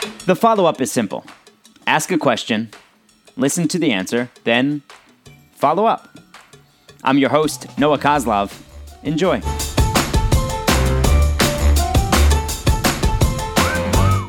[0.00, 1.24] The follow up is simple
[1.86, 2.70] ask a question,
[3.36, 4.82] listen to the answer, then
[5.52, 6.18] follow up.
[7.04, 8.62] I'm your host, Noah Coslov.
[9.02, 9.40] Enjoy.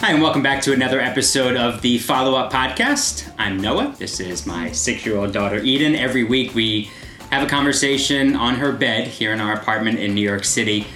[0.00, 3.30] Hi, and welcome back to another episode of the Follow Up Podcast.
[3.38, 3.94] I'm Noah.
[3.98, 5.94] This is my six year old daughter, Eden.
[5.94, 6.90] Every week we
[7.30, 10.86] have a conversation on her bed here in our apartment in New York City.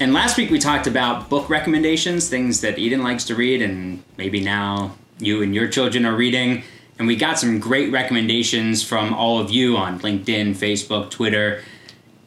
[0.00, 4.04] And last week we talked about book recommendations, things that Eden likes to read, and
[4.16, 6.62] maybe now you and your children are reading.
[7.00, 11.64] And we got some great recommendations from all of you on LinkedIn, Facebook, Twitter.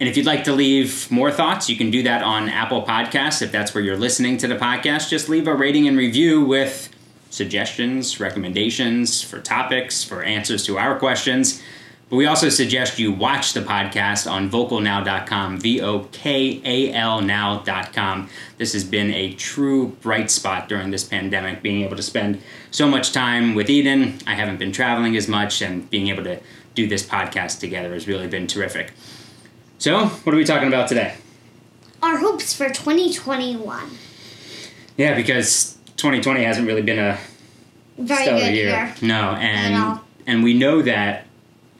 [0.02, 3.42] And if you'd like to leave more thoughts, you can do that on Apple Podcasts.
[3.42, 6.90] If that's where you're listening to the podcast, just leave a rating and review with
[7.30, 11.64] suggestions, recommendations for topics, for answers to our questions.
[12.12, 17.22] But we also suggest you watch the podcast on vokalnow.com, V O K A L
[17.22, 18.30] now.com.
[18.58, 22.90] This has been a true bright spot during this pandemic, being able to spend so
[22.90, 24.20] much time with Eden.
[24.28, 26.42] I haven't been traveling as much, and being able to
[26.76, 28.92] do this podcast together has really been terrific.
[29.78, 31.16] So, what are we talking about today?
[32.04, 33.90] Our hopes for 2021.
[34.98, 37.18] Yeah, because 2020 hasn't really been a
[37.98, 38.68] Very stellar good year.
[38.68, 38.96] year.
[39.02, 41.28] No, and and we know that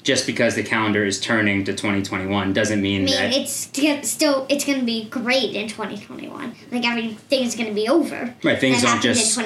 [0.04, 4.06] just because the calendar is turning to 2021 doesn't mean, I mean, that it's st-
[4.06, 6.56] still it's gonna be great in 2021.
[6.72, 8.34] Like everything is gonna be over.
[8.44, 9.40] Right, things don't just-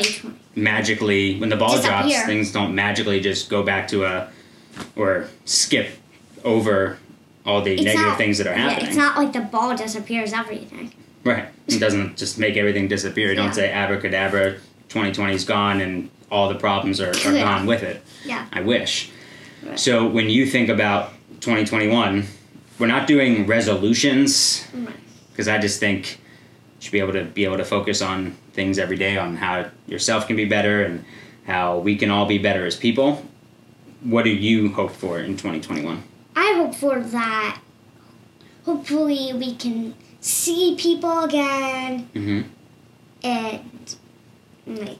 [0.56, 4.30] magically when the ball drops, things don't magically just go back to a
[4.96, 5.98] or skip
[6.44, 6.98] over
[7.46, 8.82] all the It's negative not- things that are happening.
[8.84, 10.92] yeah, it's not like the ball disappears everything.
[11.24, 11.46] Right.
[11.68, 13.30] It doesn't just make everything disappear.
[13.30, 13.36] Yeah.
[13.44, 14.56] Don't say abracadabra,
[14.90, 18.04] 2020's gone and all the problems are, are gone with it.
[18.26, 18.46] Yeah.
[18.54, 19.10] I wish.
[19.66, 19.80] Right.
[19.80, 22.26] So when you think about 2021,
[22.80, 24.66] we're not doing resolutions
[25.32, 26.20] because I just think
[26.80, 29.70] you should be able to be able to focus on things every day on how
[29.88, 31.04] yourself can be better and
[31.46, 33.26] how we can all be better as people.
[34.04, 36.04] What do you hope for in 2021?
[36.36, 37.60] I hope for that.
[38.66, 42.42] Hopefully, we can see people again, Mm-hmm.
[43.24, 43.96] and
[44.68, 44.98] like,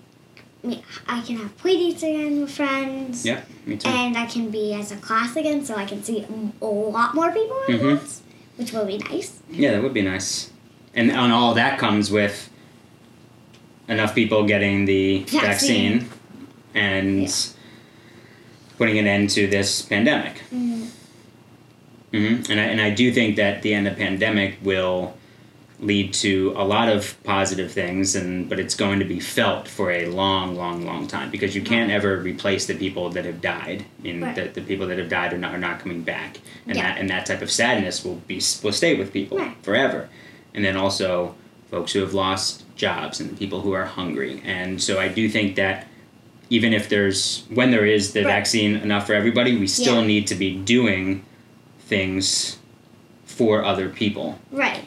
[0.66, 3.26] me- I can have play dates again with friends.
[3.26, 3.90] Yeah, me too.
[3.90, 6.26] and I can be as a class again, so I can see
[6.62, 7.86] a lot more people at Mhm.
[7.98, 8.22] once,
[8.58, 9.40] which will be nice.
[9.52, 10.50] Yeah, that would be nice.
[10.94, 12.50] And on all that comes with
[13.88, 16.10] enough people getting the vaccine, Vaccine.
[16.74, 17.30] and Yeah.
[18.78, 20.42] putting an end to this pandemic.
[20.54, 20.88] Mm.
[22.12, 25.16] hmm And I, and I do think that the end of pandemic will
[25.86, 29.92] lead to a lot of positive things and but it's going to be felt for
[29.92, 33.86] a long long long time because you can't ever replace the people that have died
[34.04, 34.36] and Right.
[34.36, 36.84] the, the people that have died are not, are not coming back and Yeah.
[36.84, 39.56] that and that type of sadness will be will stay with people Right.
[39.62, 40.10] forever
[40.56, 41.36] and then also
[41.70, 45.56] folks who have lost jobs and people who are hungry and so I do think
[45.56, 45.88] that
[46.50, 48.32] even if there's when there is the Right.
[48.38, 50.08] vaccine enough for everybody we still Yeah.
[50.08, 51.24] need to be doing
[51.80, 52.58] things
[53.26, 54.86] for other people Right.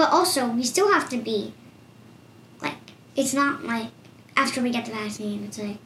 [0.00, 1.52] But also, we still have to be
[2.62, 2.78] like,
[3.16, 3.88] it's not like
[4.34, 5.76] after we get the vaccine, it's like,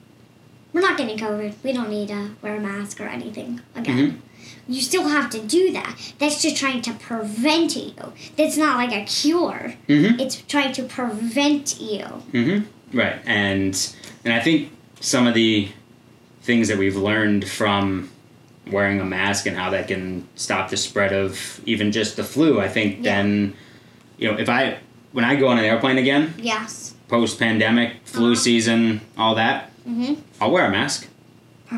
[0.72, 1.54] we're not getting COVID.
[1.64, 4.22] We don't need to wear a mask or anything again.
[4.68, 5.96] You still have to do that.
[6.20, 7.92] That's just trying to prevent you.
[8.36, 9.74] That's not like a cure.
[9.88, 10.20] mm-hmm.
[10.20, 12.04] It's trying to prevent you.
[12.32, 12.96] Mm-hmm.
[12.96, 14.70] Right, and and I think
[15.00, 15.70] some of the
[16.42, 18.10] things that we've learned from
[18.70, 22.60] wearing a mask and how that can stop the spread of even just the flu.
[22.60, 23.16] I think Yeah.
[23.16, 23.54] then,
[24.18, 24.78] you know, if I
[25.12, 26.94] when I go on an airplane again, Yes.
[27.08, 28.34] post pandemic, flu Uh-huh.
[28.40, 30.14] season, all that, Mm-hmm.
[30.40, 31.08] I'll wear a mask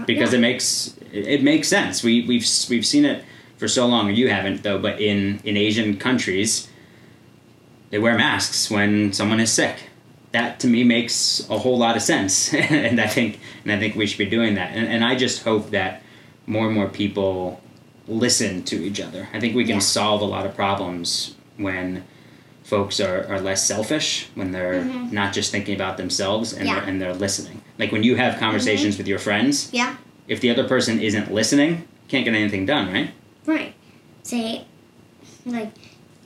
[0.07, 2.03] because it makes it, it makes sense.
[2.05, 3.25] We we've we've seen it
[3.59, 4.15] for so long.
[4.15, 6.69] You haven't though, but in in Asian countries,
[7.91, 9.77] they wear masks when someone is sick.
[10.33, 13.97] That to me makes a whole lot of sense, and I think and I think
[13.97, 14.71] we should be doing that.
[14.77, 16.03] And, and I just hope that
[16.47, 17.61] more and more people
[18.07, 19.29] listen to each other.
[19.35, 19.81] I think we can Yeah.
[19.99, 22.05] solve a lot of problems when
[22.67, 25.13] folks are, are less selfish when they're Mhm.
[25.13, 26.73] not just thinking about themselves and, Yeah.
[26.75, 26.81] Mm-hmm.
[26.81, 27.63] they're, and they're listening.
[27.79, 29.95] Like when you have conversations with your friends, Yeah.
[30.27, 31.71] if the other person isn't listening,
[32.09, 33.11] can't get anything done, right?
[33.47, 33.73] Right.
[34.25, 34.65] Say,
[35.45, 35.71] like,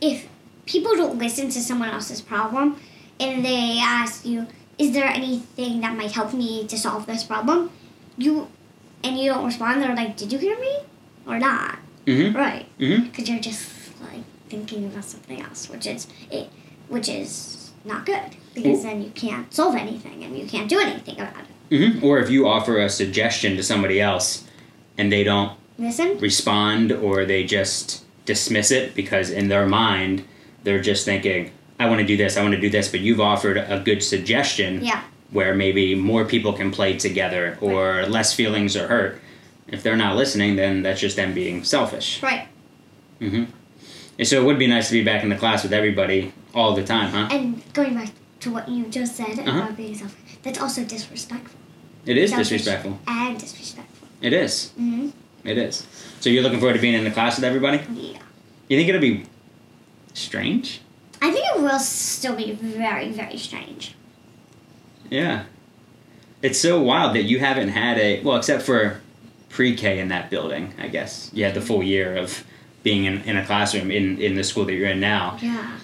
[0.00, 0.26] if
[0.64, 2.76] people don't listen to someone else's problem
[3.18, 4.46] and they ask you,
[4.78, 7.70] is there anything that might help me to solve this problem?
[8.16, 8.48] You,
[9.04, 10.74] and you don't respond, they're like, did you hear me?
[11.26, 11.78] Or not.
[12.06, 12.34] Mm-hmm.
[12.34, 12.66] Right.
[12.78, 13.04] Mm-hmm.
[13.04, 13.68] Because you're just,
[14.00, 16.50] like, thinking about something else, which is, it,
[16.88, 18.36] which is not good.
[18.54, 21.74] Because then you can't solve anything and you can't do anything about it.
[21.74, 22.04] Mm-hmm.
[22.04, 24.44] Or if you offer a suggestion to somebody else
[24.98, 26.18] and they don't Listen?
[26.18, 30.24] respond or they just dismiss it because in their mind
[30.64, 33.20] they're just thinking, I want to do this, I want to do this, but you've
[33.20, 34.84] offered a good suggestion.
[34.84, 35.02] Yeah.
[35.30, 39.20] where maybe more people can play together or less feelings are hurt.
[39.68, 42.20] If they're not listening, then that's just them being selfish.
[42.20, 42.48] Right.
[43.20, 43.44] hmm
[44.20, 46.74] And so it would be nice to be back in the class with everybody all
[46.74, 47.34] the time, huh?
[47.34, 49.50] And going back to what you just said Uh-huh.
[49.60, 51.58] about being selfish, that's also disrespectful.
[52.04, 52.98] It is Selfish disrespectful.
[53.06, 54.08] And disrespectful.
[54.20, 54.72] It is.
[54.78, 55.08] Mm-hmm.
[55.48, 55.86] It is.
[56.20, 57.78] So you're looking forward to being in the class with everybody?
[57.94, 58.18] Yeah.
[58.68, 59.24] You think it'll be
[60.12, 60.82] strange?
[61.22, 63.94] I think it will still be very, very strange.
[65.08, 65.44] Yeah.
[66.42, 69.00] It's so wild that you haven't had a well, except for
[69.48, 71.30] pre-K in that building, I guess.
[71.32, 72.44] You had the full year of
[72.82, 75.36] being in, in a classroom in, in the school that you're in now.
[75.40, 75.78] Yeah.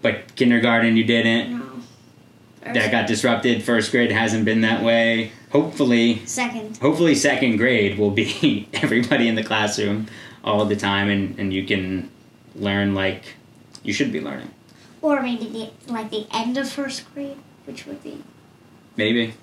[0.00, 1.58] But kindergarten you didn't.
[1.58, 1.66] No.
[2.72, 3.62] That got disrupted.
[3.62, 5.32] First grade hasn't been that way.
[5.50, 6.78] Hopefully Second.
[6.78, 10.06] hopefully second grade will be everybody in the classroom
[10.44, 12.10] all the time and, and you can
[12.56, 13.34] learn like
[13.82, 14.50] you should be learning.
[15.02, 17.36] Or maybe the like the end of first grade,
[17.66, 18.22] which would be
[18.96, 19.34] Maybe.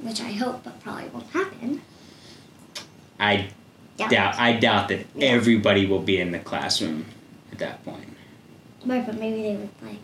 [0.00, 1.82] which I hope but probably won't happen.
[3.20, 3.48] I
[3.98, 4.08] Yeah.
[4.08, 5.26] doubt I doubt that Yeah.
[5.28, 7.06] everybody will be in the classroom
[7.52, 8.16] at that point.
[8.84, 9.98] Right, but maybe they would like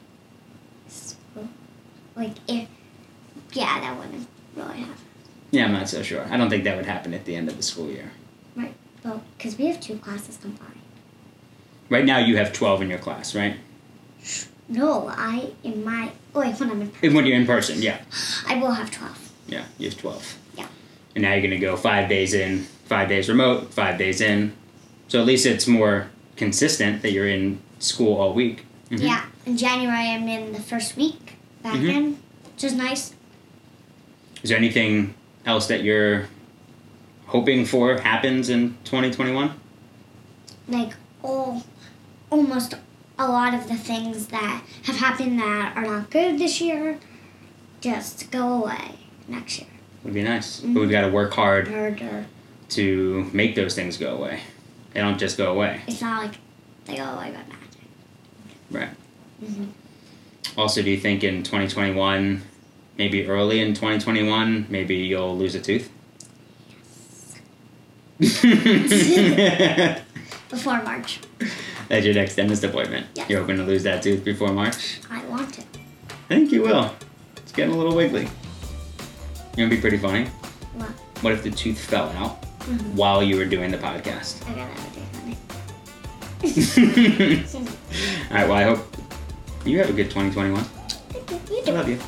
[2.17, 2.69] like if
[3.53, 4.27] yeah, that wouldn't
[4.57, 4.95] really happen.
[5.51, 6.27] Yeah, I'm not so sure.
[6.31, 8.11] I don't think that would happen at the end of the school year.
[8.55, 8.75] Right.
[9.05, 10.73] Well, because we have two classes combined.
[11.89, 13.57] Right now you have 12 in your class, right?
[14.69, 17.99] No, I in my oh wait, when I'm in And when you're in person, yeah.
[18.47, 19.33] I will have twelve.
[19.47, 20.37] Yeah, you have 12.
[20.59, 20.67] Yeah.
[21.19, 24.53] And now you're going to go 5 days in, 5 days remote, 5 days in.
[25.09, 28.65] So at least it's more consistent that you're in school all week.
[28.89, 29.03] Mhm.
[29.03, 29.25] Yeah.
[29.45, 31.89] In January I'm in the first week back Mhm.
[31.89, 32.19] in,
[32.55, 33.15] which is nice.
[34.45, 36.29] Is there anything else that you're
[37.27, 39.55] hoping for happens in 2021?
[40.69, 40.93] Like
[41.25, 41.65] all
[42.31, 42.75] almost
[43.19, 47.01] a lot of the things that have happened that are not good this year
[47.81, 49.78] just go away next year.
[50.09, 50.61] Would be nice.
[50.61, 50.73] Mhm.
[50.73, 52.25] But we've got to work hard Murder.
[52.71, 54.41] to make those things go away.
[54.95, 55.83] They don't just go away.
[55.87, 56.37] It's not like
[56.87, 57.85] they go away by magic.
[58.71, 58.89] Right.
[59.45, 59.67] Mhm.
[60.57, 62.41] Also, do you think in 2021,
[62.97, 65.91] maybe early in 2021, maybe you'll lose a tooth?
[68.19, 68.39] Yes.
[70.49, 71.21] Before March,
[71.91, 73.09] That's your next dentist appointment.
[73.15, 73.29] Yes.
[73.29, 75.01] You're hoping to lose that tooth before March?
[75.11, 75.61] I want to.
[75.61, 76.95] I think you will.
[77.37, 78.27] It's getting a little wiggly.
[79.59, 80.27] Know, it'd be pretty funny.
[80.75, 80.89] What?
[81.23, 82.95] What if the tooth fell out Mhm.
[82.95, 84.41] while you were doing the podcast?
[84.49, 85.05] I got that idea,
[88.31, 88.49] All right.
[88.49, 88.97] Well, I hope
[89.65, 90.65] you have a good 2021.
[91.11, 91.41] honey.
[91.51, 91.99] You I love you.